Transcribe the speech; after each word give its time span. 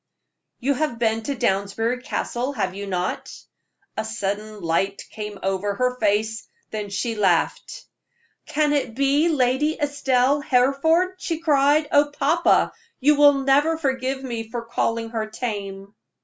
"You 0.59 0.73
have 0.73 0.97
been 0.97 1.21
to 1.25 1.35
Downsbury 1.35 2.01
Castle, 2.01 2.53
have 2.53 2.73
you 2.73 2.87
not?" 2.87 3.29
A 3.95 4.03
sudden 4.03 4.59
light 4.59 5.03
came 5.11 5.37
over 5.43 5.75
her 5.75 5.95
face, 5.99 6.47
then 6.71 6.89
she 6.89 7.13
laughed. 7.13 7.85
"Can 8.47 8.73
it 8.73 8.95
be 8.95 9.29
Lady 9.29 9.77
Estelle 9.79 10.41
Hereford?" 10.41 11.17
she 11.19 11.37
cried. 11.37 11.87
"Oh, 11.91 12.05
papa, 12.09 12.73
you 12.99 13.13
will 13.13 13.43
never 13.43 13.77
forgive 13.77 14.23
me 14.23 14.49
for 14.49 14.63
calling 14.65 15.11
her 15.11 15.27
tame." 15.27 15.93